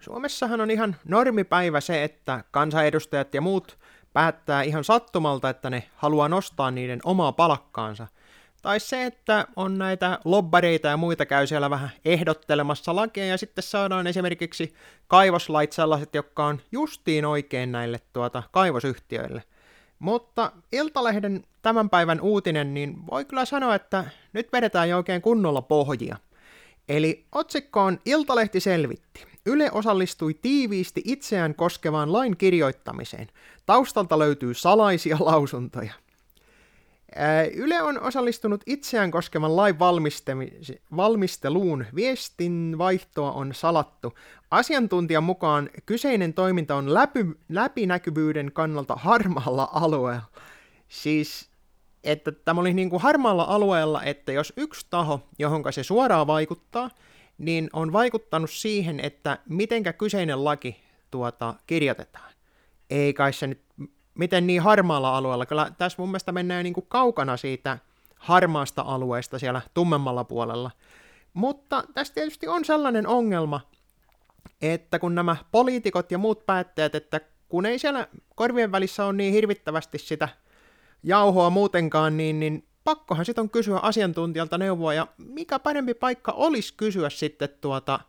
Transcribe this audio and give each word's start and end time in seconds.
Suomessahan 0.00 0.60
on 0.60 0.70
ihan 0.70 0.96
normipäivä 1.04 1.80
se, 1.80 2.04
että 2.04 2.44
kansanedustajat 2.50 3.34
ja 3.34 3.40
muut 3.40 3.78
päättää 4.12 4.62
ihan 4.62 4.84
sattumalta, 4.84 5.50
että 5.50 5.70
ne 5.70 5.82
haluaa 5.96 6.28
nostaa 6.28 6.70
niiden 6.70 7.00
omaa 7.04 7.32
palkkaansa. 7.32 8.06
Tai 8.62 8.80
se, 8.80 9.04
että 9.04 9.46
on 9.56 9.78
näitä 9.78 10.18
lobbareita 10.24 10.88
ja 10.88 10.96
muita 10.96 11.26
käy 11.26 11.46
siellä 11.46 11.70
vähän 11.70 11.90
ehdottelemassa 12.04 12.96
lakia 12.96 13.26
ja 13.26 13.38
sitten 13.38 13.62
saadaan 13.62 14.06
esimerkiksi 14.06 14.74
kaivoslait 15.06 15.72
sellaiset, 15.72 16.14
jotka 16.14 16.46
on 16.46 16.60
justiin 16.72 17.24
oikein 17.24 17.72
näille 17.72 18.00
tuota 18.12 18.42
kaivosyhtiöille. 18.50 19.42
Mutta 19.98 20.52
Iltalehden 20.72 21.44
tämän 21.62 21.90
päivän 21.90 22.20
uutinen, 22.20 22.74
niin 22.74 23.06
voi 23.10 23.24
kyllä 23.24 23.44
sanoa, 23.44 23.74
että 23.74 24.04
nyt 24.32 24.52
vedetään 24.52 24.88
jo 24.88 24.96
oikein 24.96 25.22
kunnolla 25.22 25.62
pohjia. 25.62 26.16
Eli 26.90 27.26
otsikko 27.32 27.80
on 27.80 27.98
Iltalehti 28.04 28.60
selvitti. 28.60 29.26
Yle 29.46 29.70
osallistui 29.72 30.34
tiiviisti 30.34 31.02
itseään 31.04 31.54
koskevaan 31.54 32.12
lain 32.12 32.36
kirjoittamiseen. 32.36 33.28
Taustalta 33.66 34.18
löytyy 34.18 34.54
salaisia 34.54 35.16
lausuntoja. 35.30 35.92
Yle 37.54 37.82
on 37.82 38.00
osallistunut 38.00 38.62
itseään 38.66 39.10
koskevan 39.10 39.56
lain 39.56 39.76
valmisteluun. 40.96 41.86
Viestin 41.94 42.74
vaihtoa 42.78 43.32
on 43.32 43.54
salattu. 43.54 44.12
Asiantuntijan 44.50 45.24
mukaan 45.24 45.70
kyseinen 45.86 46.34
toiminta 46.34 46.74
on 46.74 46.94
läpi, 46.94 47.26
läpinäkyvyyden 47.48 48.52
kannalta 48.52 48.94
harmaalla 48.96 49.68
alueella. 49.72 50.22
Siis, 50.88 51.49
että 52.04 52.32
tämä 52.32 52.60
oli 52.60 52.74
niin 52.74 52.90
kuin 52.90 53.02
harmaalla 53.02 53.44
alueella, 53.44 54.02
että 54.02 54.32
jos 54.32 54.52
yksi 54.56 54.86
taho, 54.90 55.28
johon 55.38 55.64
se 55.70 55.82
suoraan 55.82 56.26
vaikuttaa, 56.26 56.90
niin 57.38 57.70
on 57.72 57.92
vaikuttanut 57.92 58.50
siihen, 58.50 59.00
että 59.00 59.38
mitenkä 59.48 59.92
kyseinen 59.92 60.44
laki 60.44 60.76
tuota, 61.10 61.54
kirjoitetaan. 61.66 62.32
Ei 62.90 63.14
kai 63.14 63.32
se 63.32 63.46
nyt 63.46 63.60
miten 64.14 64.46
niin 64.46 64.62
harmaalla 64.62 65.16
alueella. 65.16 65.46
Kyllä 65.46 65.72
tässä 65.78 65.96
mun 65.98 66.08
mielestä 66.08 66.32
mennään 66.32 66.64
niin 66.64 66.74
kuin 66.74 66.86
kaukana 66.88 67.36
siitä 67.36 67.78
harmaasta 68.16 68.82
alueesta 68.82 69.38
siellä 69.38 69.60
tummemmalla 69.74 70.24
puolella. 70.24 70.70
Mutta 71.34 71.84
tässä 71.94 72.14
tietysti 72.14 72.48
on 72.48 72.64
sellainen 72.64 73.06
ongelma, 73.06 73.60
että 74.62 74.98
kun 74.98 75.14
nämä 75.14 75.36
poliitikot 75.52 76.12
ja 76.12 76.18
muut 76.18 76.46
päättäjät, 76.46 76.94
että 76.94 77.20
kun 77.48 77.66
ei 77.66 77.78
siellä 77.78 78.06
korvien 78.34 78.72
välissä 78.72 79.04
ole 79.04 79.12
niin 79.12 79.32
hirvittävästi 79.32 79.98
sitä 79.98 80.28
jauhoa 81.02 81.50
muutenkaan, 81.50 82.16
niin, 82.16 82.40
niin 82.40 82.64
pakkohan 82.84 83.24
sitten 83.24 83.42
on 83.42 83.50
kysyä 83.50 83.78
asiantuntijalta 83.78 84.58
neuvoa, 84.58 84.94
ja 84.94 85.06
mikä 85.18 85.58
parempi 85.58 85.94
paikka 85.94 86.32
olisi 86.32 86.74
kysyä 86.76 87.10
sitten 87.10 87.48
tuota 87.60 88.00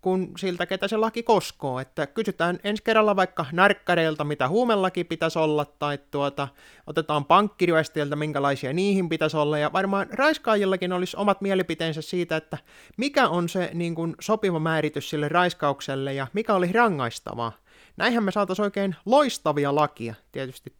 kuin 0.00 0.32
siltä, 0.38 0.66
ketä 0.66 0.88
se 0.88 0.96
laki 0.96 1.22
koskoo. 1.22 1.80
Että 1.80 2.06
kysytään 2.06 2.58
ensi 2.64 2.82
kerralla 2.82 3.16
vaikka 3.16 3.46
närkkäreiltä, 3.52 4.24
mitä 4.24 4.48
huumelaki 4.48 5.04
pitäisi 5.04 5.38
olla, 5.38 5.64
tai 5.64 5.98
tuota, 6.10 6.48
otetaan 6.86 7.24
pankkiryöstiöltä, 7.24 8.16
minkälaisia 8.16 8.72
niihin 8.72 9.08
pitäisi 9.08 9.36
olla, 9.36 9.58
ja 9.58 9.72
varmaan 9.72 10.06
raiskaajillakin 10.12 10.92
olisi 10.92 11.16
omat 11.16 11.40
mielipiteensä 11.40 12.02
siitä, 12.02 12.36
että 12.36 12.58
mikä 12.96 13.28
on 13.28 13.48
se 13.48 13.70
niin 13.74 13.94
kuin, 13.94 14.14
sopiva 14.20 14.58
määritys 14.58 15.10
sille 15.10 15.28
raiskaukselle, 15.28 16.14
ja 16.14 16.26
mikä 16.32 16.54
oli 16.54 16.72
rangaistavaa. 16.72 17.52
Näinhän 17.96 18.24
me 18.24 18.32
saataisiin 18.32 18.64
oikein 18.64 18.96
loistavia 19.06 19.74
lakia. 19.74 20.14
Tietysti 20.32 20.72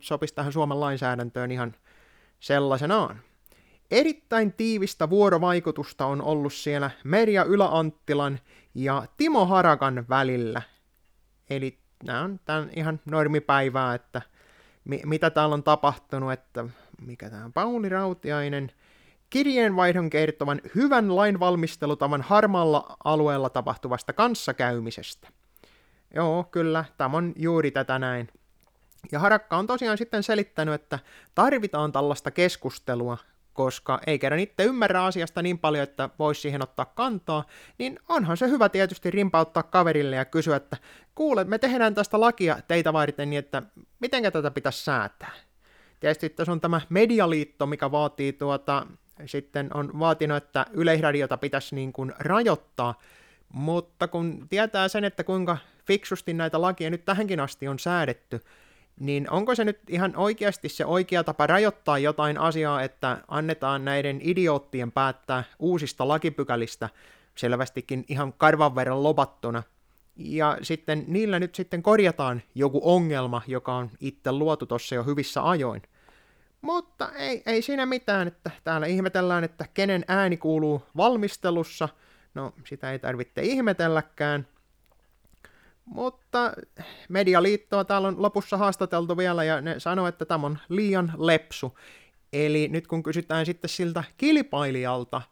sopisi 0.00 0.34
tähän 0.34 0.52
Suomen 0.52 0.80
lainsäädäntöön 0.80 1.50
ihan 1.50 1.74
sellaisenaan. 2.40 3.20
Erittäin 3.90 4.52
tiivistä 4.52 5.10
vuorovaikutusta 5.10 6.06
on 6.06 6.22
ollut 6.22 6.52
siellä 6.52 6.90
Merja 7.04 7.44
Ylä-Anttilan 7.44 8.38
ja 8.74 9.06
Timo 9.16 9.46
Harakan 9.46 10.04
välillä. 10.08 10.62
Eli 11.50 11.78
nämä 12.04 12.20
on 12.20 12.40
tämän 12.44 12.70
ihan 12.76 13.00
normipäivää, 13.04 13.94
että 13.94 14.22
mi- 14.84 15.02
mitä 15.04 15.30
täällä 15.30 15.54
on 15.54 15.62
tapahtunut, 15.62 16.32
että 16.32 16.64
mikä 17.06 17.30
tämä 17.30 17.44
on 17.44 17.52
Pauli 17.52 17.88
Rautiainen, 17.88 18.72
kirjeenvaihdon 19.30 20.10
kertovan 20.10 20.60
hyvän 20.74 21.16
lainvalmistelutavan 21.16 22.22
harmaalla 22.22 22.96
alueella 23.04 23.50
tapahtuvasta 23.50 24.12
kanssakäymisestä. 24.12 25.28
Joo, 26.14 26.44
kyllä, 26.44 26.84
tämä 26.96 27.16
on 27.16 27.32
juuri 27.36 27.70
tätä 27.70 27.98
näin. 27.98 28.28
Ja 29.12 29.18
Harakka 29.18 29.56
on 29.56 29.66
tosiaan 29.66 29.98
sitten 29.98 30.22
selittänyt, 30.22 30.74
että 30.74 30.98
tarvitaan 31.34 31.92
tällaista 31.92 32.30
keskustelua 32.30 33.18
koska 33.52 34.00
ei 34.06 34.18
kerran 34.18 34.40
itse 34.40 34.64
ymmärrä 34.64 35.04
asiasta 35.04 35.42
niin 35.42 35.58
paljon, 35.58 35.82
että 35.82 36.10
voisi 36.18 36.40
siihen 36.40 36.62
ottaa 36.62 36.84
kantaa, 36.84 37.44
niin 37.78 37.98
onhan 38.08 38.36
se 38.36 38.48
hyvä 38.48 38.68
tietysti 38.68 39.10
rimpauttaa 39.10 39.62
kaverille 39.62 40.16
ja 40.16 40.24
kysyä, 40.24 40.56
että 40.56 40.76
kuule, 41.14 41.44
me 41.44 41.58
tehdään 41.58 41.94
tästä 41.94 42.20
lakia 42.20 42.58
teitä 42.68 42.92
varten 42.92 43.30
niin, 43.30 43.38
että 43.38 43.62
miten 44.00 44.32
tätä 44.32 44.50
pitäisi 44.50 44.84
säätää. 44.84 45.32
Tietysti 46.00 46.28
tässä 46.28 46.52
on 46.52 46.60
tämä 46.60 46.80
medialiitto, 46.88 47.66
mikä 47.66 47.90
vaatii 47.90 48.32
tuota, 48.32 48.86
sitten 49.26 49.70
on 49.74 49.98
vaatinut, 49.98 50.36
että 50.36 50.66
yleisradiota 50.72 51.36
pitäisi 51.36 51.74
niin 51.74 51.92
kuin 51.92 52.12
rajoittaa, 52.18 53.00
mutta 53.48 54.08
kun 54.08 54.46
tietää 54.50 54.88
sen, 54.88 55.04
että 55.04 55.24
kuinka 55.24 55.58
fiksusti 55.86 56.34
näitä 56.34 56.60
lakia 56.60 56.90
nyt 56.90 57.04
tähänkin 57.04 57.40
asti 57.40 57.68
on 57.68 57.78
säädetty, 57.78 58.40
niin 59.02 59.30
onko 59.30 59.54
se 59.54 59.64
nyt 59.64 59.78
ihan 59.88 60.16
oikeasti 60.16 60.68
se 60.68 60.84
oikea 60.84 61.24
tapa 61.24 61.46
rajoittaa 61.46 61.98
jotain 61.98 62.38
asiaa, 62.38 62.82
että 62.82 63.18
annetaan 63.28 63.84
näiden 63.84 64.20
idioottien 64.22 64.92
päättää 64.92 65.44
uusista 65.58 66.08
lakipykälistä 66.08 66.88
selvästikin 67.34 68.04
ihan 68.08 68.32
karvan 68.32 68.74
verran 68.74 69.02
lobattuna, 69.02 69.62
ja 70.16 70.58
sitten 70.62 71.04
niillä 71.08 71.38
nyt 71.38 71.54
sitten 71.54 71.82
korjataan 71.82 72.42
joku 72.54 72.80
ongelma, 72.84 73.42
joka 73.46 73.74
on 73.74 73.90
itse 74.00 74.32
luotu 74.32 74.66
tuossa 74.66 74.94
jo 74.94 75.04
hyvissä 75.04 75.48
ajoin. 75.48 75.82
Mutta 76.60 77.12
ei, 77.12 77.42
ei 77.46 77.62
siinä 77.62 77.86
mitään, 77.86 78.28
että 78.28 78.50
täällä 78.64 78.86
ihmetellään, 78.86 79.44
että 79.44 79.64
kenen 79.74 80.04
ääni 80.08 80.36
kuuluu 80.36 80.82
valmistelussa. 80.96 81.88
No, 82.34 82.52
sitä 82.64 82.92
ei 82.92 82.98
tarvitse 82.98 83.42
ihmetelläkään. 83.42 84.46
Mutta 85.84 86.52
Medialiittoa 87.08 87.84
täällä 87.84 88.08
on 88.08 88.22
lopussa 88.22 88.56
haastateltu 88.56 89.16
vielä 89.16 89.44
ja 89.44 89.60
ne 89.60 89.80
sanoo, 89.80 90.06
että 90.06 90.24
tämä 90.24 90.46
on 90.46 90.58
liian 90.68 91.12
lepsu. 91.18 91.78
Eli 92.32 92.68
nyt 92.68 92.86
kun 92.86 93.02
kysytään 93.02 93.46
sitten 93.46 93.70
siltä 93.70 94.04
kilpailijalta, 94.16 95.22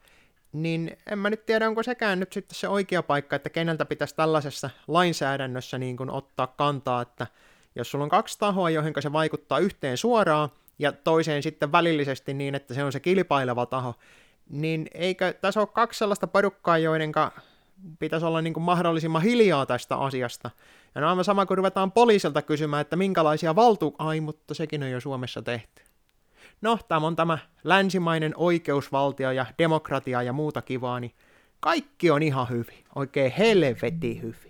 niin 0.53 0.97
en 1.11 1.19
mä 1.19 1.31
nyt 1.31 1.47
tiedä, 1.47 1.69
onko 1.69 1.83
sekään 1.83 2.21
nyt 2.21 2.33
sitten 2.33 2.55
se 2.55 2.69
oikea 2.69 3.03
paikka, 3.03 3.37
että 3.37 3.51
keneltä 3.51 3.85
pitäisi 3.85 4.17
tällaisessa 4.17 4.71
lainsäädännössä 4.89 5.79
niin 5.79 5.97
kuin 5.97 6.11
ottaa 6.11 6.47
kantaa, 6.47 7.03
että 7.03 7.27
jos 7.77 7.91
sulla 7.91 8.05
on 8.05 8.11
kaksi 8.11 8.39
tahoa, 8.39 8.71
joihin 8.71 8.95
se 9.01 9.13
vaikuttaa 9.13 9.59
yhteen 9.59 9.97
suoraan, 9.97 10.49
ja 10.79 10.93
toiseen 10.93 11.43
sitten 11.43 11.73
välillisesti 11.73 12.35
niin, 12.35 12.55
että 12.55 12.75
se 12.75 12.85
on 12.85 12.93
se 12.93 13.01
kilpaileva 13.01 13.67
taho, 13.67 13.95
niin 14.49 14.87
eikö 14.95 15.33
tässä 15.33 15.61
ole 15.61 15.69
kaksi 15.73 15.99
sellaista 15.99 16.27
porukkaa, 16.27 16.79
joiden 16.79 17.13
pitäisi 17.99 18.27
olla 18.27 18.43
niin 18.43 18.55
kuin 18.55 18.65
mahdollisimman 18.65 19.23
hiljaa 19.23 19.67
tästä 19.67 19.97
asiasta. 19.97 20.51
Ja 20.95 21.01
no 21.01 21.09
aivan 21.09 21.25
sama, 21.25 21.47
kun 21.47 21.57
ruvetaan 21.57 21.93
poliisilta 21.93 22.43
kysymään, 22.43 22.81
että 22.81 22.97
minkälaisia 22.97 23.57
valtu... 23.57 23.95
Ai, 23.99 24.21
mutta 24.21 24.55
sekin 24.55 24.83
on 24.83 24.91
jo 24.91 25.01
Suomessa 25.01 25.43
tehty. 25.43 25.83
No, 26.61 26.79
tämä 26.89 27.07
on 27.07 27.17
tämä 27.17 27.39
länsimainen 27.65 28.33
oikeusvaltio 28.37 29.31
ja 29.31 29.47
demokratia 29.59 30.23
ja 30.23 30.33
muuta 30.33 30.63
kivaa, 30.63 31.01
niin 31.01 31.15
kaikki 31.61 32.11
on 32.11 32.23
ihan 32.23 32.49
hyvin. 32.49 32.85
Oikein 32.95 33.33
helveti 33.33 34.23
hyvin. 34.23 34.50